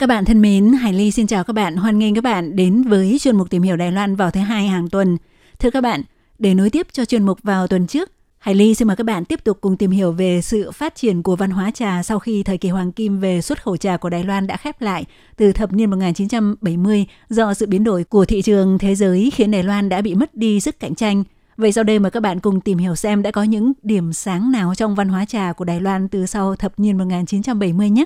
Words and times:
Các 0.00 0.06
bạn 0.06 0.24
thân 0.24 0.40
mến, 0.40 0.72
Hải 0.72 0.92
Ly 0.92 1.10
xin 1.10 1.26
chào 1.26 1.44
các 1.44 1.52
bạn, 1.52 1.76
hoan 1.76 1.98
nghênh 1.98 2.14
các 2.14 2.24
bạn 2.24 2.56
đến 2.56 2.82
với 2.82 3.18
chuyên 3.20 3.36
mục 3.36 3.50
tìm 3.50 3.62
hiểu 3.62 3.76
Đài 3.76 3.92
Loan 3.92 4.16
vào 4.16 4.30
thứ 4.30 4.40
hai 4.40 4.68
hàng 4.68 4.88
tuần. 4.88 5.16
Thưa 5.58 5.70
các 5.70 5.80
bạn, 5.80 6.02
để 6.38 6.54
nối 6.54 6.70
tiếp 6.70 6.86
cho 6.92 7.04
chuyên 7.04 7.26
mục 7.26 7.38
vào 7.42 7.66
tuần 7.66 7.86
trước, 7.86 8.10
Hải 8.38 8.54
Ly 8.54 8.74
xin 8.74 8.88
mời 8.88 8.96
các 8.96 9.04
bạn 9.04 9.24
tiếp 9.24 9.44
tục 9.44 9.58
cùng 9.60 9.76
tìm 9.76 9.90
hiểu 9.90 10.12
về 10.12 10.40
sự 10.42 10.70
phát 10.70 10.94
triển 10.94 11.22
của 11.22 11.36
văn 11.36 11.50
hóa 11.50 11.70
trà 11.70 12.02
sau 12.02 12.18
khi 12.18 12.42
thời 12.42 12.58
kỳ 12.58 12.68
hoàng 12.68 12.92
kim 12.92 13.20
về 13.20 13.40
xuất 13.40 13.62
khẩu 13.62 13.76
trà 13.76 13.96
của 13.96 14.10
Đài 14.10 14.24
Loan 14.24 14.46
đã 14.46 14.56
khép 14.56 14.82
lại 14.82 15.04
từ 15.36 15.52
thập 15.52 15.72
niên 15.72 15.90
1970 15.90 17.06
do 17.28 17.54
sự 17.54 17.66
biến 17.66 17.84
đổi 17.84 18.04
của 18.04 18.24
thị 18.24 18.42
trường 18.42 18.78
thế 18.78 18.94
giới 18.94 19.30
khiến 19.34 19.50
Đài 19.50 19.62
Loan 19.62 19.88
đã 19.88 20.00
bị 20.00 20.14
mất 20.14 20.34
đi 20.34 20.60
sức 20.60 20.80
cạnh 20.80 20.94
tranh. 20.94 21.24
Vậy 21.56 21.72
sau 21.72 21.84
đây 21.84 21.98
mời 21.98 22.10
các 22.10 22.20
bạn 22.20 22.40
cùng 22.40 22.60
tìm 22.60 22.78
hiểu 22.78 22.94
xem 22.94 23.22
đã 23.22 23.30
có 23.30 23.42
những 23.42 23.72
điểm 23.82 24.12
sáng 24.12 24.52
nào 24.52 24.74
trong 24.74 24.94
văn 24.94 25.08
hóa 25.08 25.24
trà 25.24 25.52
của 25.52 25.64
Đài 25.64 25.80
Loan 25.80 26.08
từ 26.08 26.26
sau 26.26 26.56
thập 26.56 26.80
niên 26.80 26.98
1970 26.98 27.90
nhé. 27.90 28.04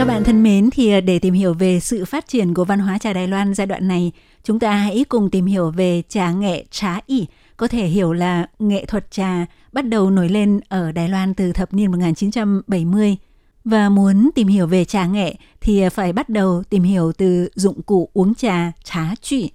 Các 0.00 0.06
bạn 0.06 0.24
thân 0.24 0.42
mến, 0.42 0.70
thì 0.72 1.00
để 1.00 1.18
tìm 1.18 1.34
hiểu 1.34 1.54
về 1.54 1.80
sự 1.80 2.04
phát 2.04 2.28
triển 2.28 2.54
của 2.54 2.64
văn 2.64 2.78
hóa 2.78 2.98
trà 2.98 3.12
Đài 3.12 3.28
Loan 3.28 3.54
giai 3.54 3.66
đoạn 3.66 3.88
này, 3.88 4.12
chúng 4.44 4.58
ta 4.58 4.72
hãy 4.72 5.04
cùng 5.08 5.30
tìm 5.30 5.46
hiểu 5.46 5.70
về 5.70 6.02
trà 6.08 6.32
nghệ 6.32 6.64
trá 6.70 6.98
ỉ, 7.06 7.26
có 7.56 7.68
thể 7.68 7.86
hiểu 7.86 8.12
là 8.12 8.46
nghệ 8.58 8.84
thuật 8.84 9.10
trà 9.10 9.46
bắt 9.72 9.88
đầu 9.88 10.10
nổi 10.10 10.28
lên 10.28 10.60
ở 10.68 10.92
Đài 10.92 11.08
Loan 11.08 11.34
từ 11.34 11.52
thập 11.52 11.74
niên 11.74 11.90
1970. 11.90 13.16
Và 13.64 13.88
muốn 13.88 14.30
tìm 14.34 14.48
hiểu 14.48 14.66
về 14.66 14.84
trà 14.84 15.06
nghệ 15.06 15.34
thì 15.60 15.88
phải 15.88 16.12
bắt 16.12 16.28
đầu 16.28 16.62
tìm 16.70 16.82
hiểu 16.82 17.12
từ 17.12 17.48
dụng 17.54 17.82
cụ 17.82 18.08
uống 18.12 18.34
trà 18.34 18.72
trá 18.84 19.14
trụy. 19.22 19.50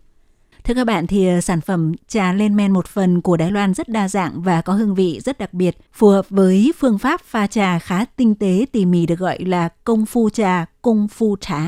Thưa 0.65 0.73
các 0.73 0.83
bạn 0.83 1.07
thì 1.07 1.27
ờ, 1.27 1.41
sản 1.41 1.61
phẩm 1.61 1.91
trà 2.07 2.33
lên 2.33 2.55
men 2.55 2.71
một 2.71 2.87
phần 2.87 3.21
của 3.21 3.37
Đài 3.37 3.51
Loan 3.51 3.73
rất 3.73 3.89
đa 3.89 4.07
dạng 4.07 4.41
và 4.41 4.61
có 4.61 4.73
hương 4.73 4.95
vị 4.95 5.19
rất 5.25 5.37
đặc 5.37 5.53
biệt, 5.53 5.77
phù 5.93 6.07
hợp 6.07 6.25
với 6.29 6.73
phương 6.79 6.97
pháp 6.97 7.21
pha 7.21 7.47
trà 7.47 7.79
khá 7.79 8.05
tinh 8.05 8.35
tế 8.35 8.65
tỉ 8.71 8.85
mỉ 8.85 9.05
được 9.05 9.19
gọi 9.19 9.39
là 9.39 9.69
công 9.83 10.05
phu 10.05 10.29
trà, 10.29 10.65
công 10.81 11.07
phu 11.07 11.35
trá. 11.41 11.61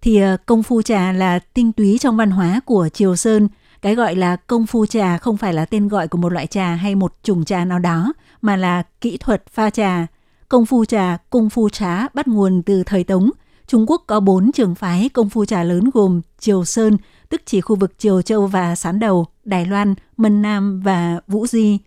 Thì 0.00 0.20
ờ, 0.20 0.36
công 0.46 0.62
phu 0.62 0.82
trà 0.82 1.12
là 1.12 1.38
tinh 1.38 1.72
túy 1.72 1.98
trong 1.98 2.16
văn 2.16 2.30
hóa 2.30 2.60
của 2.64 2.88
Triều 2.88 3.16
Sơn. 3.16 3.48
Cái 3.82 3.94
gọi 3.94 4.16
là 4.16 4.36
công 4.36 4.66
phu 4.66 4.86
trà 4.86 5.18
không 5.18 5.36
phải 5.36 5.52
là 5.52 5.64
tên 5.64 5.88
gọi 5.88 6.08
của 6.08 6.18
một 6.18 6.32
loại 6.32 6.46
trà 6.46 6.74
hay 6.74 6.94
một 6.94 7.14
chủng 7.22 7.44
trà 7.44 7.64
nào 7.64 7.78
đó, 7.78 8.12
mà 8.42 8.56
là 8.56 8.82
kỹ 9.00 9.16
thuật 9.16 9.42
pha 9.52 9.70
trà. 9.70 10.06
Công 10.48 10.66
phu 10.66 10.84
trà, 10.84 11.16
công 11.30 11.50
phu 11.50 11.68
trá 11.68 12.08
bắt 12.14 12.28
nguồn 12.28 12.62
từ 12.62 12.82
thời 12.86 13.04
Tống. 13.04 13.30
Trung 13.66 13.84
Quốc 13.86 14.04
có 14.06 14.20
bốn 14.20 14.52
trường 14.52 14.74
phái 14.74 15.08
công 15.08 15.28
phu 15.28 15.44
trà 15.44 15.62
lớn 15.62 15.90
gồm 15.94 16.20
Triều 16.38 16.64
Sơn, 16.64 16.96
tức 17.34 17.42
chỉ 17.46 17.60
khu 17.60 17.76
vực 17.76 17.98
Triều 17.98 18.22
Châu 18.22 18.46
và 18.46 18.74
Sán 18.74 18.98
Đầu, 18.98 19.26
Đài 19.44 19.66
Loan, 19.66 19.94
Mân 20.16 20.42
Nam 20.42 20.80
và 20.80 21.20
Vũ 21.28 21.46
Di. 21.46 21.78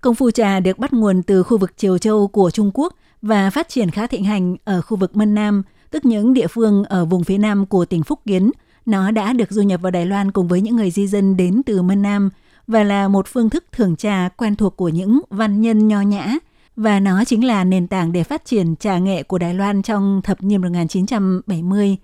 Công 0.00 0.14
phu 0.14 0.30
trà 0.30 0.60
được 0.60 0.78
bắt 0.78 0.92
nguồn 0.92 1.22
từ 1.22 1.42
khu 1.42 1.58
vực 1.58 1.72
Triều 1.76 1.98
Châu 1.98 2.28
của 2.28 2.50
Trung 2.50 2.70
Quốc 2.74 2.94
và 3.22 3.50
phát 3.50 3.68
triển 3.68 3.90
khá 3.90 4.06
thịnh 4.06 4.24
hành 4.24 4.56
ở 4.64 4.82
khu 4.82 4.96
vực 4.96 5.16
Mân 5.16 5.34
Nam, 5.34 5.62
tức 5.90 6.04
những 6.04 6.34
địa 6.34 6.46
phương 6.46 6.84
ở 6.84 7.04
vùng 7.04 7.24
phía 7.24 7.38
nam 7.38 7.66
của 7.66 7.84
tỉnh 7.84 8.02
Phúc 8.02 8.20
Kiến. 8.26 8.50
Nó 8.86 9.10
đã 9.10 9.32
được 9.32 9.50
du 9.50 9.62
nhập 9.62 9.80
vào 9.80 9.90
Đài 9.90 10.06
Loan 10.06 10.32
cùng 10.32 10.48
với 10.48 10.60
những 10.60 10.76
người 10.76 10.90
di 10.90 11.06
dân 11.06 11.36
đến 11.36 11.62
từ 11.66 11.82
Mân 11.82 12.02
Nam 12.02 12.30
và 12.66 12.82
là 12.84 13.08
một 13.08 13.26
phương 13.28 13.50
thức 13.50 13.64
thưởng 13.72 13.96
trà 13.96 14.28
quen 14.28 14.56
thuộc 14.56 14.76
của 14.76 14.88
những 14.88 15.20
văn 15.30 15.60
nhân 15.60 15.88
nho 15.88 16.00
nhã, 16.00 16.34
và 16.76 17.00
nó 17.00 17.24
chính 17.24 17.44
là 17.44 17.64
nền 17.64 17.86
tảng 17.86 18.12
để 18.12 18.24
phát 18.24 18.44
triển 18.44 18.76
trà 18.76 18.98
nghệ 18.98 19.22
của 19.22 19.38
Đài 19.38 19.54
Loan 19.54 19.82
trong 19.82 20.20
thập 20.24 20.42
niên 20.42 20.60
1970. 20.60 21.96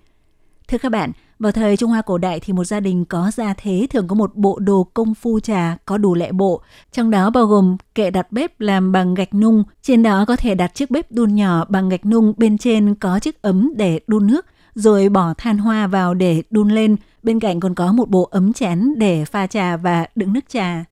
Thưa 0.67 0.77
các 0.77 0.91
bạn, 0.91 1.11
vào 1.39 1.51
thời 1.51 1.77
Trung 1.77 1.89
Hoa 1.89 2.01
cổ 2.01 2.17
đại 2.17 2.39
thì 2.39 2.53
một 2.53 2.63
gia 2.63 2.79
đình 2.79 3.05
có 3.05 3.31
gia 3.33 3.53
thế 3.53 3.87
thường 3.89 4.07
có 4.07 4.15
một 4.15 4.35
bộ 4.35 4.59
đồ 4.59 4.83
công 4.93 5.13
phu 5.13 5.39
trà 5.39 5.77
có 5.85 5.97
đủ 5.97 6.15
lệ 6.15 6.31
bộ, 6.31 6.61
trong 6.91 7.11
đó 7.11 7.29
bao 7.29 7.45
gồm 7.45 7.77
kệ 7.95 8.11
đặt 8.11 8.31
bếp 8.31 8.59
làm 8.59 8.91
bằng 8.91 9.13
gạch 9.13 9.33
nung, 9.33 9.63
trên 9.81 10.03
đó 10.03 10.25
có 10.27 10.35
thể 10.35 10.55
đặt 10.55 10.75
chiếc 10.75 10.91
bếp 10.91 11.11
đun 11.11 11.35
nhỏ 11.35 11.65
bằng 11.69 11.89
gạch 11.89 12.05
nung, 12.05 12.33
bên 12.37 12.57
trên 12.57 12.95
có 12.95 13.19
chiếc 13.19 13.41
ấm 13.41 13.73
để 13.75 13.99
đun 14.07 14.27
nước, 14.27 14.45
rồi 14.75 15.09
bỏ 15.09 15.33
than 15.37 15.57
hoa 15.57 15.87
vào 15.87 16.13
để 16.13 16.43
đun 16.49 16.69
lên, 16.69 16.95
bên 17.23 17.39
cạnh 17.39 17.59
còn 17.59 17.75
có 17.75 17.91
một 17.91 18.09
bộ 18.09 18.27
ấm 18.31 18.53
chén 18.53 18.93
để 18.97 19.25
pha 19.25 19.47
trà 19.47 19.77
và 19.77 20.05
đựng 20.15 20.33
nước 20.33 20.49
trà. 20.49 20.85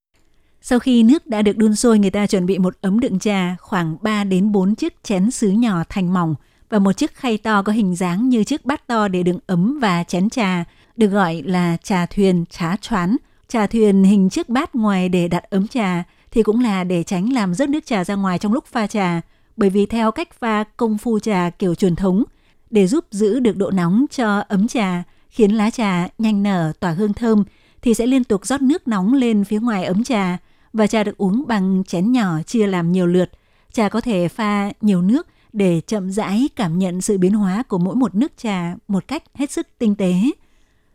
Sau 0.62 0.78
khi 0.78 1.02
nước 1.02 1.26
đã 1.26 1.42
được 1.42 1.56
đun 1.56 1.76
sôi, 1.76 1.98
người 1.98 2.10
ta 2.10 2.26
chuẩn 2.26 2.46
bị 2.46 2.58
một 2.58 2.76
ấm 2.80 3.00
đựng 3.00 3.18
trà, 3.18 3.56
khoảng 3.60 3.96
3 4.02 4.24
đến 4.24 4.52
4 4.52 4.74
chiếc 4.74 4.94
chén 5.02 5.30
sứ 5.30 5.50
nhỏ 5.50 5.82
thành 5.88 6.14
mỏng 6.14 6.34
và 6.70 6.78
một 6.78 6.92
chiếc 6.92 7.14
khay 7.14 7.38
to 7.38 7.62
có 7.62 7.72
hình 7.72 7.96
dáng 7.96 8.28
như 8.28 8.44
chiếc 8.44 8.64
bát 8.64 8.86
to 8.86 9.08
để 9.08 9.22
đựng 9.22 9.38
ấm 9.46 9.78
và 9.80 10.04
chén 10.04 10.30
trà, 10.30 10.64
được 10.96 11.08
gọi 11.08 11.42
là 11.46 11.76
trà 11.82 12.06
thuyền, 12.06 12.44
trá 12.50 12.76
choán. 12.76 13.16
Trà 13.48 13.66
thuyền 13.66 14.04
hình 14.04 14.30
chiếc 14.30 14.48
bát 14.48 14.74
ngoài 14.74 15.08
để 15.08 15.28
đặt 15.28 15.50
ấm 15.50 15.68
trà 15.68 16.04
thì 16.30 16.42
cũng 16.42 16.60
là 16.60 16.84
để 16.84 17.02
tránh 17.02 17.32
làm 17.32 17.54
rớt 17.54 17.68
nước 17.68 17.86
trà 17.86 18.04
ra 18.04 18.14
ngoài 18.14 18.38
trong 18.38 18.52
lúc 18.52 18.66
pha 18.66 18.86
trà, 18.86 19.20
bởi 19.56 19.70
vì 19.70 19.86
theo 19.86 20.10
cách 20.10 20.28
pha 20.40 20.64
công 20.76 20.98
phu 20.98 21.18
trà 21.18 21.50
kiểu 21.50 21.74
truyền 21.74 21.96
thống, 21.96 22.22
để 22.70 22.86
giúp 22.86 23.04
giữ 23.10 23.40
được 23.40 23.56
độ 23.56 23.70
nóng 23.70 24.06
cho 24.10 24.42
ấm 24.48 24.68
trà, 24.68 25.02
khiến 25.28 25.50
lá 25.50 25.70
trà 25.70 26.08
nhanh 26.18 26.42
nở, 26.42 26.72
tỏa 26.80 26.90
hương 26.90 27.14
thơm, 27.14 27.44
thì 27.82 27.94
sẽ 27.94 28.06
liên 28.06 28.24
tục 28.24 28.46
rót 28.46 28.62
nước 28.62 28.88
nóng 28.88 29.14
lên 29.14 29.44
phía 29.44 29.60
ngoài 29.60 29.84
ấm 29.84 30.04
trà 30.04 30.38
và 30.72 30.86
trà 30.86 31.04
được 31.04 31.16
uống 31.18 31.44
bằng 31.46 31.82
chén 31.86 32.12
nhỏ 32.12 32.42
chia 32.46 32.66
làm 32.66 32.92
nhiều 32.92 33.06
lượt. 33.06 33.30
Trà 33.72 33.88
có 33.88 34.00
thể 34.00 34.28
pha 34.28 34.70
nhiều 34.80 35.02
nước 35.02 35.26
để 35.52 35.80
chậm 35.86 36.10
rãi 36.10 36.48
cảm 36.56 36.78
nhận 36.78 37.00
sự 37.00 37.18
biến 37.18 37.32
hóa 37.32 37.62
của 37.62 37.78
mỗi 37.78 37.96
một 37.96 38.14
nước 38.14 38.32
trà 38.36 38.74
một 38.88 39.08
cách 39.08 39.22
hết 39.34 39.50
sức 39.50 39.68
tinh 39.78 39.94
tế. 39.94 40.14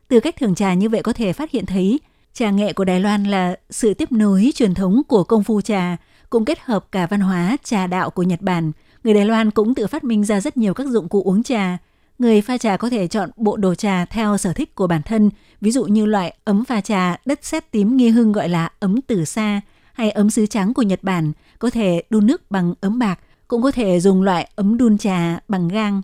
Từ 0.08 0.20
cách 0.20 0.36
thưởng 0.40 0.56
trà 0.56 0.74
như 0.74 0.90
vậy 0.90 1.02
có 1.04 1.14
thể 1.14 1.34
phát 1.34 1.52
hiện 1.52 1.66
thấy 1.66 2.00
trà 2.34 2.52
nghệ 2.52 2.74
của 2.74 2.86
Đài 2.86 3.00
Loan 3.00 3.24
là 3.24 3.56
sự 3.70 3.94
tiếp 3.94 4.12
nối 4.12 4.52
truyền 4.56 4.74
thống 4.74 5.02
của 5.08 5.24
công 5.24 5.44
phu 5.44 5.62
trà, 5.62 5.98
cũng 6.30 6.46
kết 6.46 6.60
hợp 6.60 6.86
cả 6.92 7.08
văn 7.08 7.20
hóa 7.20 7.58
trà 7.64 7.88
đạo 7.88 8.10
của 8.10 8.24
Nhật 8.24 8.42
Bản. 8.42 8.72
Người 9.04 9.14
Đài 9.14 9.26
Loan 9.26 9.52
cũng 9.52 9.76
tự 9.76 9.88
phát 9.88 10.04
minh 10.04 10.24
ra 10.24 10.42
rất 10.42 10.58
nhiều 10.58 10.74
các 10.74 10.88
dụng 10.88 11.10
cụ 11.10 11.24
uống 11.24 11.44
trà. 11.44 11.78
Người 12.20 12.42
pha 12.42 12.58
trà 12.58 12.78
có 12.78 12.90
thể 12.90 13.08
chọn 13.08 13.30
bộ 13.38 13.58
đồ 13.58 13.76
trà 13.76 14.06
theo 14.06 14.38
sở 14.38 14.54
thích 14.54 14.76
của 14.76 14.88
bản 14.88 15.02
thân, 15.02 15.30
ví 15.62 15.72
dụ 15.72 15.86
như 15.86 16.06
loại 16.06 16.36
ấm 16.44 16.66
pha 16.66 16.82
trà 16.82 17.16
đất 17.26 17.46
sét 17.46 17.72
tím 17.72 17.98
nghi 17.98 18.10
hưng 18.10 18.32
gọi 18.32 18.50
là 18.50 18.70
ấm 18.80 19.02
tử 19.02 19.26
sa, 19.26 19.62
hay 19.94 20.12
ấm 20.12 20.30
sứ 20.30 20.46
trắng 20.46 20.74
của 20.74 20.82
Nhật 20.82 21.04
Bản 21.04 21.32
có 21.60 21.70
thể 21.70 22.04
đun 22.10 22.26
nước 22.26 22.52
bằng 22.52 22.74
ấm 22.82 23.00
bạc, 23.00 23.20
cũng 23.52 23.62
có 23.62 23.72
thể 23.72 24.00
dùng 24.00 24.22
loại 24.22 24.50
ấm 24.56 24.78
đun 24.78 24.98
trà 24.98 25.40
bằng 25.48 25.68
gang. 25.68 26.02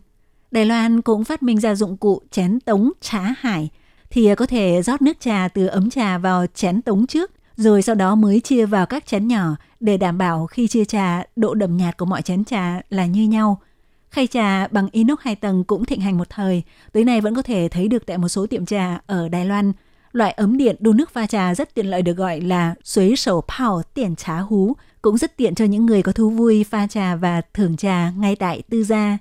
Đài 0.52 0.66
Loan 0.66 1.02
cũng 1.02 1.24
phát 1.24 1.44
minh 1.44 1.60
ra 1.60 1.76
dụng 1.76 1.98
cụ 1.98 2.22
chén 2.32 2.60
tống 2.60 2.92
trá 3.02 3.20
hải, 3.40 3.70
thì 4.10 4.36
có 4.36 4.46
thể 4.46 4.82
rót 4.82 5.02
nước 5.02 5.20
trà 5.20 5.48
từ 5.48 5.68
ấm 5.68 5.90
trà 5.90 6.18
vào 6.18 6.46
chén 6.54 6.82
tống 6.82 7.08
trước, 7.08 7.32
rồi 7.56 7.82
sau 7.82 7.96
đó 7.96 8.16
mới 8.16 8.40
chia 8.40 8.66
vào 8.66 8.86
các 8.86 9.06
chén 9.06 9.28
nhỏ 9.28 9.56
để 9.80 9.98
đảm 9.98 10.18
bảo 10.18 10.48
khi 10.48 10.68
chia 10.68 10.86
trà 10.86 11.24
độ 11.36 11.54
đậm 11.54 11.78
nhạt 11.78 11.98
của 11.98 12.06
mọi 12.06 12.22
chén 12.22 12.46
trà 12.46 12.82
là 12.90 13.06
như 13.06 13.24
nhau. 13.24 13.62
Khay 14.10 14.28
trà 14.28 14.68
bằng 14.68 14.90
inox 14.92 15.20
hai 15.22 15.36
tầng 15.36 15.64
cũng 15.64 15.86
thịnh 15.86 16.02
hành 16.02 16.18
một 16.18 16.30
thời, 16.30 16.64
tới 16.92 17.04
nay 17.04 17.22
vẫn 17.22 17.36
có 17.36 17.42
thể 17.42 17.68
thấy 17.72 17.88
được 17.88 18.06
tại 18.06 18.18
một 18.18 18.30
số 18.30 18.48
tiệm 18.48 18.66
trà 18.66 19.00
ở 19.06 19.30
Đài 19.30 19.46
Loan– 19.46 19.74
Loại 20.18 20.32
ấm 20.32 20.58
điện 20.58 20.76
đun 20.80 20.98
nước 20.98 21.10
pha 21.10 21.28
trà 21.28 21.56
rất 21.56 21.76
tiện 21.76 21.86
lợi 21.86 22.02
được 22.02 22.18
gọi 22.18 22.42
là 22.42 22.76
suối 22.84 23.16
sầu 23.16 23.42
pao 23.42 23.82
tiền 23.94 24.16
trá 24.16 24.40
hú, 24.40 24.76
cũng 25.08 25.18
rất 25.18 25.38
tiện 25.38 25.56
cho 25.56 25.66
những 25.66 25.86
người 25.86 26.04
có 26.04 26.12
thú 26.12 26.30
vui 26.30 26.64
pha 26.64 26.88
trà 26.88 27.16
và 27.16 27.42
thưởng 27.54 27.78
trà 27.78 28.12
ngay 28.18 28.36
tại 28.36 28.62
tư 28.70 28.84
gia. 28.84 29.18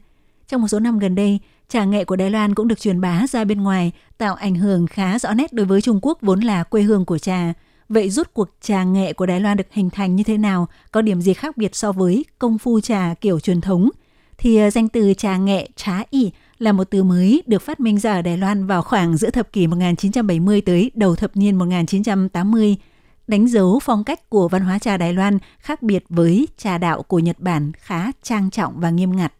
Trong 0.48 0.60
một 0.60 0.68
số 0.68 0.80
năm 0.80 0.98
gần 0.98 1.14
đây, 1.14 1.40
trà 1.68 1.84
nghệ 1.84 2.04
của 2.04 2.16
Đài 2.16 2.30
Loan 2.30 2.54
cũng 2.54 2.68
được 2.68 2.80
truyền 2.80 3.00
bá 3.00 3.26
ra 3.30 3.44
bên 3.44 3.62
ngoài, 3.62 3.92
tạo 4.18 4.34
ảnh 4.34 4.54
hưởng 4.54 4.86
khá 4.86 5.18
rõ 5.18 5.34
nét 5.34 5.52
đối 5.52 5.66
với 5.66 5.80
Trung 5.80 5.98
Quốc 6.02 6.18
vốn 6.22 6.40
là 6.40 6.62
quê 6.62 6.82
hương 6.82 7.04
của 7.04 7.18
trà. 7.18 7.52
Vậy 7.88 8.10
rút 8.10 8.34
cuộc 8.34 8.48
trà 8.60 8.84
nghệ 8.84 9.12
của 9.12 9.26
Đài 9.26 9.40
Loan 9.40 9.56
được 9.56 9.66
hình 9.70 9.90
thành 9.90 10.16
như 10.16 10.24
thế 10.24 10.38
nào? 10.38 10.68
Có 10.92 11.02
điểm 11.02 11.20
gì 11.20 11.34
khác 11.34 11.56
biệt 11.56 11.76
so 11.76 11.92
với 11.92 12.24
công 12.38 12.58
phu 12.58 12.80
trà 12.80 13.14
kiểu 13.20 13.40
truyền 13.40 13.60
thống? 13.60 13.90
Thì 14.38 14.56
ờ, 14.56 14.70
danh 14.70 14.88
từ 14.88 15.14
trà 15.14 15.36
nghệ, 15.36 15.68
trá 15.76 16.02
y 16.10 16.30
là 16.58 16.72
một 16.72 16.84
từ 16.90 17.02
mới 17.02 17.42
được 17.46 17.62
phát 17.62 17.80
minh 17.80 17.98
ra 17.98 18.12
ở 18.12 18.22
Đài 18.22 18.36
Loan 18.36 18.66
vào 18.66 18.82
khoảng 18.82 19.16
giữa 19.16 19.30
thập 19.30 19.52
kỷ 19.52 19.66
1970 19.66 20.60
tới 20.60 20.90
đầu 20.94 21.16
thập 21.16 21.36
niên 21.36 21.58
1980 21.58 22.76
đánh 23.26 23.48
dấu 23.48 23.78
phong 23.82 24.04
cách 24.04 24.30
của 24.30 24.48
văn 24.48 24.62
hóa 24.62 24.78
trà 24.78 24.96
Đài 24.96 25.12
Loan 25.12 25.38
khác 25.58 25.82
biệt 25.82 26.04
với 26.08 26.48
trà 26.56 26.78
đạo 26.78 27.02
của 27.02 27.18
Nhật 27.18 27.40
Bản 27.40 27.72
khá 27.72 28.12
trang 28.22 28.50
trọng 28.50 28.80
và 28.80 28.90
nghiêm 28.90 29.16
ngặt. 29.16 29.32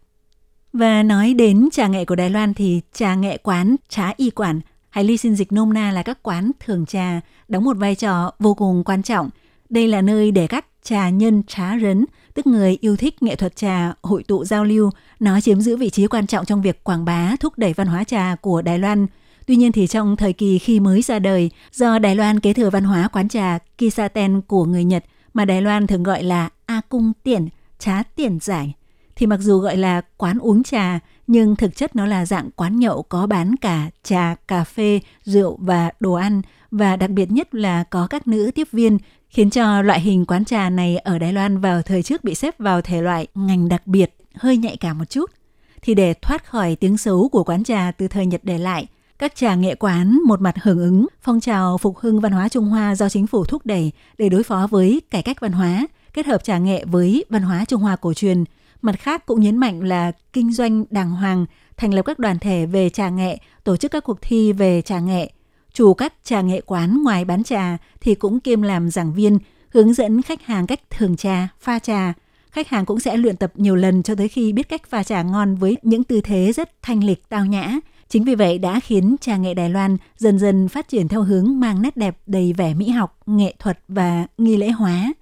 Và 0.72 1.02
nói 1.02 1.34
đến 1.34 1.68
trà 1.72 1.86
nghệ 1.86 2.04
của 2.04 2.14
Đài 2.14 2.30
Loan 2.30 2.54
thì 2.54 2.80
trà 2.92 3.14
nghệ 3.14 3.38
quán, 3.38 3.76
trà 3.88 4.12
y 4.16 4.30
quản 4.30 4.60
hay 4.90 5.04
ly 5.04 5.16
xin 5.16 5.36
dịch 5.36 5.52
nôm 5.52 5.72
na 5.72 5.90
là 5.90 6.02
các 6.02 6.22
quán 6.22 6.50
thường 6.60 6.86
trà 6.86 7.20
đóng 7.48 7.64
một 7.64 7.76
vai 7.76 7.94
trò 7.94 8.30
vô 8.38 8.54
cùng 8.54 8.84
quan 8.84 9.02
trọng. 9.02 9.30
Đây 9.68 9.88
là 9.88 10.02
nơi 10.02 10.30
để 10.30 10.46
các 10.46 10.66
trà 10.82 11.10
nhân 11.10 11.42
trá 11.46 11.78
rấn, 11.78 12.04
tức 12.34 12.46
người 12.46 12.78
yêu 12.80 12.96
thích 12.96 13.22
nghệ 13.22 13.36
thuật 13.36 13.56
trà, 13.56 13.92
hội 14.02 14.22
tụ 14.22 14.44
giao 14.44 14.64
lưu. 14.64 14.90
Nó 15.20 15.40
chiếm 15.40 15.60
giữ 15.60 15.76
vị 15.76 15.90
trí 15.90 16.06
quan 16.06 16.26
trọng 16.26 16.44
trong 16.44 16.62
việc 16.62 16.84
quảng 16.84 17.04
bá, 17.04 17.36
thúc 17.40 17.58
đẩy 17.58 17.72
văn 17.72 17.86
hóa 17.86 18.04
trà 18.04 18.36
của 18.40 18.62
Đài 18.62 18.78
Loan. 18.78 19.06
Tuy 19.46 19.56
nhiên 19.56 19.72
thì 19.72 19.87
trong 19.87 20.16
thời 20.16 20.32
kỳ 20.32 20.58
khi 20.58 20.81
mới 20.81 21.02
ra 21.02 21.19
đời, 21.19 21.50
do 21.72 21.98
Đài 21.98 22.16
Loan 22.16 22.40
kế 22.40 22.52
thừa 22.52 22.70
văn 22.70 22.84
hóa 22.84 23.08
quán 23.08 23.28
trà 23.28 23.58
Kisaten 23.78 24.40
của 24.40 24.64
người 24.64 24.84
Nhật 24.84 25.04
mà 25.34 25.44
Đài 25.44 25.62
Loan 25.62 25.87
thường 25.87 26.02
gọi 26.02 26.22
là 26.22 26.48
A 26.66 26.81
Cung 26.88 27.12
Tiện, 27.22 27.48
trá 27.78 28.02
tiền 28.02 28.38
giải, 28.43 28.75
thì 29.16 29.26
mặc 29.26 29.40
dù 29.40 29.58
gọi 29.58 29.76
là 29.76 30.00
quán 30.16 30.38
uống 30.38 30.62
trà, 30.62 31.00
nhưng 31.26 31.56
thực 31.56 31.76
chất 31.76 31.96
nó 31.96 32.06
là 32.06 32.26
dạng 32.26 32.50
quán 32.56 32.78
nhậu 32.78 33.02
có 33.02 33.26
bán 33.26 33.56
cả 33.56 33.90
trà, 34.02 34.34
cà 34.48 34.64
phê, 34.64 35.00
rượu 35.25 35.58
và 35.60 35.90
đồ 36.00 36.12
ăn 36.12 36.43
và 36.70 36.96
đặc 36.96 37.10
biệt 37.10 37.31
nhất 37.31 37.54
là 37.54 37.84
có 37.84 38.06
các 38.06 38.28
nữ 38.28 38.50
tiếp 38.54 38.69
viên 38.72 38.98
khiến 39.28 39.50
cho 39.50 39.82
loại 39.82 40.00
hình 40.00 40.26
quán 40.26 40.44
trà 40.44 40.70
này 40.70 40.98
ở 40.98 41.19
Đài 41.19 41.32
Loan 41.32 41.60
vào 41.60 41.82
thời 41.82 42.02
trước 42.02 42.25
bị 42.25 42.34
xếp 42.34 42.58
vào 42.58 42.82
thể 42.82 43.02
loại 43.02 43.26
ngành 43.34 43.69
đặc 43.69 43.87
biệt, 43.87 44.16
hơi 44.34 44.56
nhạy 44.56 44.76
cảm 44.76 44.98
một 44.98 45.10
chút. 45.10 45.31
Thì 45.82 45.94
để 45.94 46.14
thoát 46.14 46.44
khỏi 46.44 46.76
tiếng 46.76 46.98
xấu 46.98 47.28
của 47.28 47.44
quán 47.44 47.64
trà 47.64 47.93
từ 47.98 48.08
thời 48.08 48.26
Nhật 48.26 48.40
để 48.44 48.58
lại, 48.58 48.87
các 49.18 49.34
trà 49.34 49.54
nghệ 49.54 49.74
quán 49.74 50.20
một 50.26 50.40
mặt 50.40 50.54
hưởng 50.62 50.78
ứng 50.78 51.06
phong 51.22 51.40
trào 51.40 51.78
phục 51.78 51.98
hưng 51.98 52.20
văn 52.20 52.32
hóa 52.32 52.48
Trung 52.48 52.64
Hoa 52.64 52.94
do 52.94 53.08
chính 53.08 53.26
phủ 53.26 53.44
thúc 53.44 53.66
đẩy 53.66 53.92
để 54.18 54.28
đối 54.28 54.42
phó 54.42 54.66
với 54.70 55.02
cải 55.10 55.22
cách 55.22 55.40
văn 55.40 55.52
hóa, 55.52 55.86
kết 56.12 56.26
hợp 56.26 56.44
trà 56.44 56.58
nghệ 56.58 56.84
với 56.84 57.24
văn 57.30 57.42
hóa 57.42 57.64
Trung 57.64 57.82
Hoa 57.82 57.96
cổ 57.96 58.14
truyền. 58.14 58.44
Mặt 58.82 59.00
khác 59.00 59.26
cũng 59.26 59.40
nhấn 59.40 59.56
mạnh 59.56 59.80
là 59.80 60.12
kinh 60.32 60.52
doanh 60.52 60.84
đàng 60.90 61.10
hoàng, 61.10 61.46
thành 61.76 61.94
lập 61.94 62.02
các 62.02 62.18
đoàn 62.18 62.38
thể 62.38 62.66
về 62.66 62.90
trà 62.90 63.08
nghệ, 63.08 63.38
tổ 63.64 63.76
chức 63.76 63.90
các 63.90 64.04
cuộc 64.04 64.18
thi 64.22 64.52
về 64.52 64.82
trà 64.82 65.00
nghệ. 65.00 65.30
Chủ 65.72 65.94
các 65.94 66.14
trà 66.24 66.40
nghệ 66.40 66.60
quán 66.60 67.02
ngoài 67.02 67.24
bán 67.24 67.44
trà 67.44 67.76
thì 68.00 68.14
cũng 68.14 68.40
kiêm 68.40 68.62
làm 68.62 68.90
giảng 68.90 69.12
viên, 69.12 69.38
hướng 69.69 69.94
dẫn 69.94 70.22
khách 70.22 70.42
hàng 70.42 70.66
cách 70.66 70.80
thường 70.90 71.16
trà, 71.16 71.48
pha 71.60 71.78
trà. 71.78 72.12
Khách 72.50 72.69
hàng 72.69 72.86
cũng 72.86 73.00
sẽ 73.00 73.16
luyện 73.16 73.36
tập 73.36 73.52
nhiều 73.54 73.76
lần 73.76 74.02
cho 74.02 74.14
tới 74.14 74.28
khi 74.28 74.52
biết 74.52 74.69
cách 74.69 74.82
pha 74.88 75.02
trà 75.02 75.22
ngon 75.22 75.54
với 75.54 75.76
những 75.82 76.04
tư 76.04 76.20
thế 76.20 76.52
rất 76.52 76.82
thanh 76.82 77.04
lịch 77.04 77.28
tao 77.28 77.46
nhã, 77.46 77.78
Chính 78.08 78.25
vì 78.25 78.35
vậy 78.35 78.58
đã 78.58 78.81
khiến 78.81 79.17
trà 79.20 79.37
nghệ 79.37 79.55
Đài 79.55 79.70
Loan 79.70 79.97
dần 80.17 80.38
dần 80.38 80.69
phát 80.69 80.88
triển 80.88 81.08
theo 81.08 81.23
hướng 81.23 81.61
mang 81.61 81.82
nét 81.82 81.97
đẹp 81.97 82.19
đầy 82.26 82.53
vẻ 82.53 82.75
mỹ 82.75 82.88
học, 82.88 83.19
nghệ 83.26 83.55
thuật 83.58 83.79
và 83.88 84.26
nghi 84.38 84.56
lễ 84.56 84.70
hóa. 84.70 85.12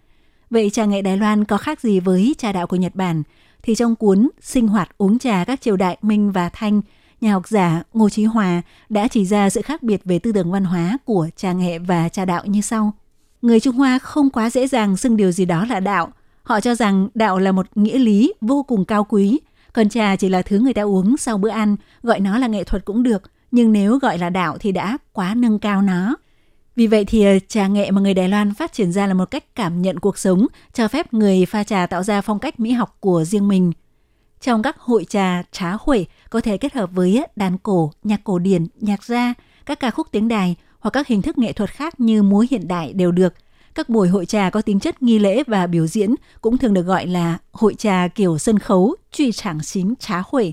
Vậy 0.50 0.70
trà 0.70 0.84
nghệ 0.84 1.02
Đài 1.02 1.16
Loan 1.16 1.44
có 1.44 1.56
khác 1.56 1.80
gì 1.80 2.00
với 2.00 2.34
trà 2.38 2.52
đạo 2.52 2.66
của 2.66 2.76
Nhật 2.76 2.94
Bản? 2.94 3.22
Thì 3.62 3.74
trong 3.74 3.96
cuốn 3.96 4.28
Sinh 4.40 4.68
hoạt 4.68 4.98
uống 4.98 5.18
trà 5.18 5.44
các 5.44 5.60
triều 5.60 5.76
đại 5.76 5.98
Minh 6.02 6.32
và 6.32 6.48
Thanh, 6.48 6.80
nhà 7.20 7.32
học 7.32 7.48
giả 7.48 7.82
Ngô 7.92 8.08
Chí 8.08 8.24
Hòa 8.24 8.62
đã 8.88 9.08
chỉ 9.08 9.24
ra 9.24 9.50
sự 9.50 9.62
khác 9.62 9.82
biệt 9.82 10.00
về 10.04 10.18
tư 10.18 10.32
tưởng 10.32 10.52
văn 10.52 10.64
hóa 10.64 10.98
của 11.04 11.28
trà 11.36 11.52
nghệ 11.52 11.78
và 11.78 12.08
trà 12.08 12.24
đạo 12.24 12.42
như 12.46 12.60
sau. 12.60 12.92
Người 13.42 13.60
Trung 13.60 13.76
Hoa 13.76 13.98
không 13.98 14.30
quá 14.30 14.50
dễ 14.50 14.66
dàng 14.66 14.96
xưng 14.96 15.16
điều 15.16 15.32
gì 15.32 15.44
đó 15.44 15.64
là 15.64 15.80
đạo. 15.80 16.12
Họ 16.42 16.60
cho 16.60 16.74
rằng 16.74 17.08
đạo 17.14 17.38
là 17.38 17.52
một 17.52 17.66
nghĩa 17.74 17.98
lý 17.98 18.32
vô 18.40 18.62
cùng 18.62 18.84
cao 18.84 19.04
quý, 19.04 19.40
còn 19.74 19.88
trà 19.88 20.16
chỉ 20.16 20.28
là 20.28 20.42
thứ 20.42 20.58
người 20.58 20.74
ta 20.74 20.82
uống 20.82 21.16
sau 21.16 21.38
bữa 21.38 21.48
ăn, 21.48 21.76
gọi 22.02 22.20
nó 22.20 22.38
là 22.38 22.46
nghệ 22.46 22.64
thuật 22.64 22.84
cũng 22.84 23.02
được, 23.02 23.22
nhưng 23.50 23.72
nếu 23.72 23.98
gọi 23.98 24.18
là 24.18 24.30
đạo 24.30 24.56
thì 24.60 24.72
đã 24.72 24.98
quá 25.12 25.34
nâng 25.34 25.58
cao 25.58 25.82
nó. 25.82 26.16
Vì 26.76 26.86
vậy 26.86 27.04
thì 27.04 27.24
ờ, 27.24 27.38
trà 27.48 27.66
nghệ 27.66 27.90
mà 27.90 28.00
người 28.00 28.14
Đài 28.14 28.28
Loan 28.28 28.54
phát 28.54 28.72
triển 28.72 28.92
ra 28.92 29.06
là 29.06 29.14
một 29.14 29.30
cách 29.30 29.54
cảm 29.54 29.82
nhận 29.82 30.00
cuộc 30.00 30.18
sống, 30.18 30.46
cho 30.72 30.88
phép 30.88 31.14
người 31.14 31.46
pha 31.46 31.64
trà 31.64 31.86
tạo 31.86 32.02
ra 32.02 32.20
phong 32.20 32.38
cách 32.38 32.60
mỹ 32.60 32.70
học 32.70 32.96
của 33.00 33.24
riêng 33.24 33.48
mình. 33.48 33.72
Trong 34.40 34.62
các 34.62 34.78
hội 34.78 35.04
trà 35.04 35.42
trá 35.52 35.76
huệ 35.80 36.04
có 36.30 36.40
thể 36.40 36.56
kết 36.56 36.74
hợp 36.74 36.90
với 36.92 37.16
ờ, 37.16 37.26
đàn 37.36 37.58
cổ, 37.58 37.92
nhạc 38.02 38.20
cổ 38.24 38.38
điển, 38.38 38.66
nhạc 38.80 39.04
gia, 39.04 39.34
các 39.66 39.80
ca 39.80 39.90
khúc 39.90 40.06
tiếng 40.10 40.28
đài 40.28 40.56
hoặc 40.78 40.90
các 40.90 41.06
hình 41.06 41.22
thức 41.22 41.38
nghệ 41.38 41.52
thuật 41.52 41.70
khác 41.70 42.00
như 42.00 42.22
múa 42.22 42.44
hiện 42.50 42.68
đại 42.68 42.92
đều 42.92 43.12
được, 43.12 43.34
các 43.74 43.88
buổi 43.88 44.08
hội 44.08 44.26
trà 44.26 44.50
có 44.50 44.62
tính 44.62 44.80
chất 44.80 45.02
nghi 45.02 45.18
lễ 45.18 45.42
và 45.46 45.66
biểu 45.66 45.86
diễn 45.86 46.14
cũng 46.40 46.58
thường 46.58 46.74
được 46.74 46.82
gọi 46.82 47.06
là 47.06 47.38
hội 47.52 47.74
trà 47.74 48.08
kiểu 48.08 48.38
sân 48.38 48.58
khấu, 48.58 48.94
truy 49.12 49.32
trảng 49.32 49.62
xín 49.62 49.94
trá 49.98 50.22
huệ. 50.26 50.52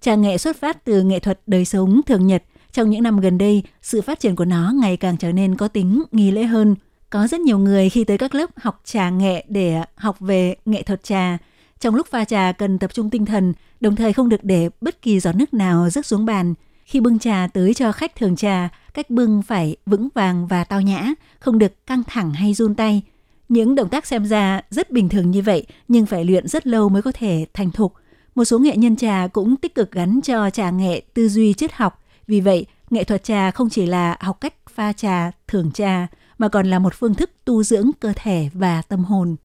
Trà 0.00 0.14
nghệ 0.14 0.38
xuất 0.38 0.56
phát 0.56 0.84
từ 0.84 1.02
nghệ 1.02 1.18
thuật 1.18 1.40
đời 1.46 1.64
sống 1.64 2.00
thường 2.06 2.26
nhật. 2.26 2.42
Trong 2.72 2.90
những 2.90 3.02
năm 3.02 3.20
gần 3.20 3.38
đây, 3.38 3.62
sự 3.82 4.02
phát 4.02 4.20
triển 4.20 4.36
của 4.36 4.44
nó 4.44 4.72
ngày 4.74 4.96
càng 4.96 5.16
trở 5.16 5.32
nên 5.32 5.56
có 5.56 5.68
tính 5.68 6.02
nghi 6.12 6.30
lễ 6.30 6.44
hơn. 6.44 6.76
Có 7.10 7.26
rất 7.26 7.40
nhiều 7.40 7.58
người 7.58 7.88
khi 7.88 8.04
tới 8.04 8.18
các 8.18 8.34
lớp 8.34 8.50
học 8.56 8.80
trà 8.84 9.10
nghệ 9.10 9.44
để 9.48 9.82
học 9.94 10.16
về 10.20 10.56
nghệ 10.64 10.82
thuật 10.82 11.04
trà. 11.04 11.38
Trong 11.80 11.94
lúc 11.94 12.06
pha 12.06 12.24
trà 12.24 12.52
cần 12.52 12.78
tập 12.78 12.94
trung 12.94 13.10
tinh 13.10 13.26
thần, 13.26 13.52
đồng 13.80 13.96
thời 13.96 14.12
không 14.12 14.28
được 14.28 14.44
để 14.44 14.70
bất 14.80 15.02
kỳ 15.02 15.20
giọt 15.20 15.36
nước 15.36 15.54
nào 15.54 15.90
rớt 15.90 16.06
xuống 16.06 16.24
bàn– 16.24 16.54
khi 16.88 17.00
bưng 17.00 17.18
trà 17.18 17.48
tới 17.54 17.74
cho 17.74 17.92
khách 17.92 18.16
thường 18.16 18.36
trà, 18.36 18.68
cách 18.98 19.10
bưng 19.10 19.42
phải 19.42 19.76
vững 19.86 20.08
vàng 20.14 20.46
và 20.46 20.64
tao 20.64 20.80
nhã, 20.80 21.12
không 21.40 21.58
được 21.58 21.86
căng 21.86 22.02
thẳng 22.06 22.30
hay 22.30 22.54
run 22.54 22.74
tay. 22.74 23.02
Những 23.48 23.74
động 23.74 23.88
tác 23.88 24.06
xem 24.06 24.26
ra 24.26 24.60
rất 24.70 24.90
bình 24.90 25.08
thường 25.08 25.30
như 25.30 25.42
vậy, 25.42 25.66
nhưng 25.88 26.06
phải 26.06 26.24
luyện 26.24 26.48
rất 26.48 26.66
lâu 26.66 26.88
mới 26.88 27.02
có 27.02 27.12
thể 27.14 27.46
thành 27.54 27.70
thục. 27.70 27.94
Một 28.34 28.44
số 28.44 28.58
nghệ 28.58 28.76
nhân 28.76 28.96
trà 28.96 29.26
cũng 29.32 29.56
tích 29.56 29.74
cực 29.74 29.92
gắn 29.92 30.20
cho 30.24 30.50
trà 30.50 30.70
nghệ 30.70 31.02
tư 31.14 31.28
duy 31.28 31.52
triết 31.54 31.72
học. 31.72 32.02
Vì 32.26 32.40
vậy, 32.40 32.66
nghệ 32.90 33.04
thuật 33.04 33.24
trà 33.24 33.50
không 33.50 33.70
chỉ 33.70 33.86
là 33.86 34.16
học 34.20 34.40
cách 34.40 34.54
pha 34.70 34.92
trà, 34.92 35.30
thưởng 35.48 35.70
trà, 35.72 36.06
mà 36.38 36.48
còn 36.48 36.70
là 36.70 36.78
một 36.78 36.94
phương 36.94 37.14
thức 37.14 37.30
tu 37.44 37.62
dưỡng 37.62 37.90
cơ 38.00 38.12
thể 38.16 38.48
và 38.54 38.82
tâm 38.82 39.04
hồn. 39.04 39.36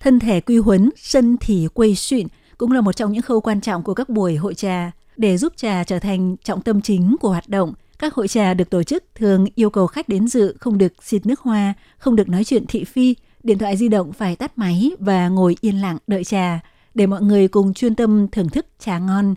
Thân 0.00 0.18
thể 0.18 0.40
quy 0.40 0.58
huấn, 0.58 0.90
sân 0.96 1.36
thì 1.40 1.68
quây 1.74 1.94
xuyện 1.94 2.26
cũng 2.58 2.72
là 2.72 2.80
một 2.80 2.96
trong 2.96 3.12
những 3.12 3.22
khâu 3.22 3.40
quan 3.40 3.60
trọng 3.60 3.82
của 3.82 3.94
các 3.94 4.08
buổi 4.08 4.36
hội 4.36 4.54
trà. 4.54 4.92
Để 5.16 5.36
giúp 5.36 5.52
trà 5.56 5.84
trở 5.84 5.98
thành 5.98 6.36
trọng 6.44 6.62
tâm 6.62 6.80
chính 6.80 7.16
của 7.20 7.28
hoạt 7.28 7.48
động, 7.48 7.72
các 8.02 8.14
hội 8.14 8.28
trà 8.28 8.54
được 8.54 8.70
tổ 8.70 8.82
chức 8.82 9.04
thường 9.14 9.46
yêu 9.54 9.70
cầu 9.70 9.86
khách 9.86 10.08
đến 10.08 10.28
dự 10.28 10.56
không 10.60 10.78
được 10.78 10.92
xịt 11.02 11.26
nước 11.26 11.40
hoa, 11.40 11.74
không 11.98 12.16
được 12.16 12.28
nói 12.28 12.44
chuyện 12.44 12.66
thị 12.66 12.84
phi, 12.84 13.14
điện 13.42 13.58
thoại 13.58 13.76
di 13.76 13.88
động 13.88 14.12
phải 14.12 14.36
tắt 14.36 14.58
máy 14.58 14.90
và 14.98 15.28
ngồi 15.28 15.56
yên 15.60 15.80
lặng 15.80 15.98
đợi 16.06 16.24
trà 16.24 16.60
để 16.94 17.06
mọi 17.06 17.22
người 17.22 17.48
cùng 17.48 17.74
chuyên 17.74 17.94
tâm 17.94 18.28
thưởng 18.32 18.48
thức 18.48 18.66
trà 18.78 18.98
ngon. 18.98 19.34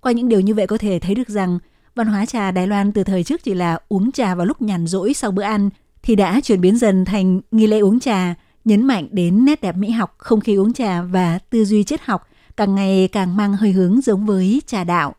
Qua 0.00 0.12
những 0.12 0.28
điều 0.28 0.40
như 0.40 0.54
vậy 0.54 0.66
có 0.66 0.78
thể 0.78 0.98
thấy 0.98 1.14
được 1.14 1.28
rằng 1.28 1.58
văn 1.94 2.06
hóa 2.06 2.26
trà 2.26 2.50
Đài 2.50 2.66
Loan 2.66 2.92
từ 2.92 3.04
thời 3.04 3.24
trước 3.24 3.44
chỉ 3.44 3.54
là 3.54 3.78
uống 3.88 4.12
trà 4.12 4.34
vào 4.34 4.46
lúc 4.46 4.62
nhàn 4.62 4.86
rỗi 4.86 5.14
sau 5.14 5.30
bữa 5.30 5.42
ăn 5.42 5.70
thì 6.02 6.16
đã 6.16 6.40
chuyển 6.40 6.60
biến 6.60 6.78
dần 6.78 7.04
thành 7.04 7.40
nghi 7.50 7.66
lễ 7.66 7.78
uống 7.78 8.00
trà, 8.00 8.34
nhấn 8.64 8.84
mạnh 8.84 9.08
đến 9.10 9.44
nét 9.44 9.60
đẹp 9.60 9.76
mỹ 9.76 9.90
học, 9.90 10.14
không 10.18 10.40
khí 10.40 10.54
uống 10.54 10.72
trà 10.72 11.02
và 11.02 11.38
tư 11.50 11.64
duy 11.64 11.84
triết 11.84 12.00
học 12.00 12.28
càng 12.56 12.74
ngày 12.74 13.08
càng 13.12 13.36
mang 13.36 13.56
hơi 13.56 13.72
hướng 13.72 14.00
giống 14.00 14.26
với 14.26 14.62
trà 14.66 14.84
đạo. 14.84 15.14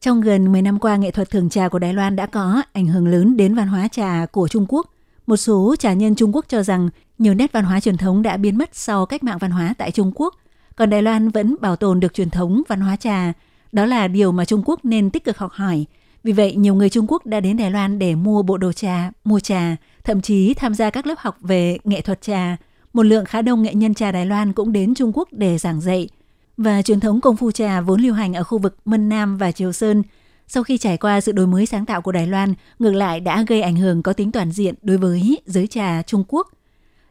Trong 0.00 0.20
gần 0.20 0.52
10 0.52 0.62
năm 0.62 0.78
qua, 0.78 0.96
nghệ 0.96 1.10
thuật 1.10 1.30
thưởng 1.30 1.48
trà 1.48 1.68
của 1.68 1.78
Đài 1.78 1.94
Loan 1.94 2.16
đã 2.16 2.26
có 2.26 2.62
ảnh 2.72 2.86
hưởng 2.86 3.08
lớn 3.08 3.36
đến 3.36 3.54
văn 3.54 3.68
hóa 3.68 3.88
trà 3.88 4.26
của 4.32 4.48
Trung 4.48 4.66
Quốc. 4.68 4.86
Một 5.26 5.36
số 5.36 5.76
trà 5.78 5.92
nhân 5.92 6.14
Trung 6.14 6.34
Quốc 6.34 6.44
cho 6.48 6.62
rằng 6.62 6.88
nhiều 7.18 7.34
nét 7.34 7.52
văn 7.52 7.64
hóa 7.64 7.80
truyền 7.80 7.96
thống 7.96 8.22
đã 8.22 8.36
biến 8.36 8.58
mất 8.58 8.70
sau 8.72 9.06
cách 9.06 9.22
mạng 9.22 9.38
văn 9.38 9.50
hóa 9.50 9.74
tại 9.78 9.90
Trung 9.90 10.12
Quốc, 10.14 10.34
còn 10.76 10.90
Đài 10.90 11.02
Loan 11.02 11.28
vẫn 11.28 11.56
bảo 11.60 11.76
tồn 11.76 12.00
được 12.00 12.14
truyền 12.14 12.30
thống 12.30 12.62
văn 12.68 12.80
hóa 12.80 12.96
trà. 12.96 13.32
Đó 13.72 13.86
là 13.86 14.08
điều 14.08 14.32
mà 14.32 14.44
Trung 14.44 14.62
Quốc 14.66 14.84
nên 14.84 15.10
tích 15.10 15.24
cực 15.24 15.38
học 15.38 15.52
hỏi. 15.52 15.84
Vì 16.24 16.32
vậy, 16.32 16.56
nhiều 16.56 16.74
người 16.74 16.90
Trung 16.90 17.06
Quốc 17.08 17.26
đã 17.26 17.40
đến 17.40 17.56
Đài 17.56 17.70
Loan 17.70 17.98
để 17.98 18.14
mua 18.14 18.42
bộ 18.42 18.56
đồ 18.56 18.72
trà, 18.72 19.10
mua 19.24 19.40
trà, 19.40 19.76
thậm 20.04 20.20
chí 20.20 20.54
tham 20.54 20.74
gia 20.74 20.90
các 20.90 21.06
lớp 21.06 21.18
học 21.18 21.36
về 21.40 21.78
nghệ 21.84 22.00
thuật 22.00 22.22
trà. 22.22 22.56
Một 22.92 23.02
lượng 23.02 23.24
khá 23.24 23.42
đông 23.42 23.62
nghệ 23.62 23.74
nhân 23.74 23.94
trà 23.94 24.12
Đài 24.12 24.26
Loan 24.26 24.52
cũng 24.52 24.72
đến 24.72 24.94
Trung 24.94 25.12
Quốc 25.14 25.28
để 25.32 25.58
giảng 25.58 25.80
dạy– 25.80 26.08
và 26.58 26.82
truyền 26.82 27.00
thống 27.00 27.20
công 27.20 27.36
phu 27.36 27.50
trà 27.50 27.80
vốn 27.80 28.00
lưu 28.00 28.14
hành 28.14 28.34
ở 28.34 28.44
khu 28.44 28.58
vực 28.58 28.76
Mân 28.84 29.08
Nam 29.08 29.36
và 29.36 29.52
Triều 29.52 29.72
Sơn, 29.72 30.02
sau 30.48 30.62
khi 30.62 30.78
trải 30.78 30.96
qua 30.96 31.20
sự 31.20 31.32
đổi 31.32 31.46
mới 31.46 31.66
sáng 31.66 31.86
tạo 31.86 32.02
của 32.02 32.12
Đài 32.12 32.26
Loan, 32.26 32.54
ngược 32.78 32.92
lại 32.92 33.20
đã 33.20 33.44
gây 33.48 33.62
ảnh 33.62 33.76
hưởng 33.76 34.02
có 34.02 34.12
tính 34.12 34.32
toàn 34.32 34.52
diện 34.52 34.74
đối 34.82 34.96
với 34.96 35.38
giới 35.46 35.66
trà 35.66 36.02
Trung 36.02 36.24
Quốc. 36.28 36.48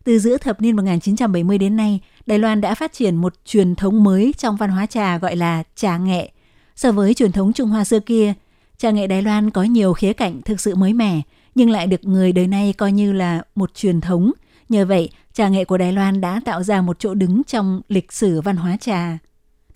Từ 0.04 0.20
giữa 0.20 0.38
thập 0.38 0.62
niên 0.62 0.76
1970 0.76 1.58
đến 1.58 1.76
nay, 1.76 2.00
Đài 2.26 2.40
Loan 2.40 2.62
đã 2.62 2.76
phát 2.76 2.94
triển 2.94 3.16
một 3.16 3.34
truyền 3.46 3.76
thống 3.76 4.04
mới 4.04 4.34
trong 4.38 4.56
văn 4.56 4.70
hóa 4.70 4.86
trà 4.86 5.18
gọi 5.18 5.36
là 5.36 5.64
trà 5.76 5.98
nghệ. 5.98 6.32
So 6.76 6.92
với 6.92 7.14
truyền 7.14 7.32
thống 7.32 7.54
Trung 7.54 7.70
Hoa 7.70 7.84
xưa 7.84 8.00
kia, 8.00 8.34
trà 8.78 8.92
nghệ 8.92 9.08
Đài 9.08 9.22
Loan 9.22 9.52
có 9.52 9.64
nhiều 9.64 9.94
khía 9.94 10.14
cạnh 10.14 10.42
thực 10.42 10.60
sự 10.60 10.76
mới 10.76 10.94
mẻ, 10.94 11.22
nhưng 11.56 11.70
lại 11.70 11.88
được 11.88 12.06
người 12.06 12.32
đời 12.32 12.48
nay 12.48 12.74
coi 12.78 12.92
như 12.92 13.14
là 13.14 13.42
một 13.56 13.74
truyền 13.76 14.02
thống. 14.02 14.32
Nhờ 14.70 14.86
vậy, 14.86 15.10
trà 15.34 15.48
nghệ 15.48 15.66
của 15.66 15.78
Đài 15.78 15.94
Loan 15.94 16.22
đã 16.22 16.42
tạo 16.46 16.64
ra 16.64 16.82
một 16.82 17.00
chỗ 17.00 17.14
đứng 17.14 17.42
trong 17.44 17.82
lịch 17.90 18.12
sử 18.12 18.42
văn 18.42 18.56
hóa 18.56 18.78
trà. 18.78 19.18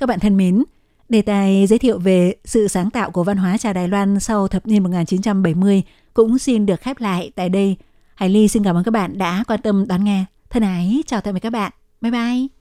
Các 0.01 0.08
bạn 0.08 0.20
thân 0.20 0.38
mến, 0.38 0.63
đề 1.10 1.22
tài 1.22 1.67
giới 1.67 1.79
thiệu 1.79 2.00
về 2.00 2.36
sự 2.46 2.67
sáng 2.67 2.89
tạo 2.89 3.12
của 3.12 3.24
văn 3.24 3.38
hóa 3.38 3.58
trà 3.58 3.74
Đài 3.74 3.88
Loan 3.88 4.20
sau 4.20 4.48
thập 4.48 4.67
niên 4.67 4.84
1970 4.84 5.84
cũng 6.13 6.38
xin 6.38 6.65
được 6.65 6.81
khép 6.81 7.00
lại 7.00 7.31
tại 7.36 7.50
đây. 7.50 7.75
Hải 8.15 8.29
Ly 8.29 8.48
xin 8.48 8.63
cảm 8.63 8.75
ơn 8.75 8.84
các 8.84 8.91
bạn 8.91 9.17
đã 9.17 9.43
quan 9.48 9.62
tâm 9.62 9.88
đón 9.88 10.03
nghe. 10.03 10.25
Thân 10.50 10.63
ái, 10.63 11.03
chào 11.08 11.22
tạm 11.22 11.34
biệt 11.34 11.39
các 11.39 11.50
bạn. 11.50 11.72
Bye 12.01 12.12
bye. 12.12 12.51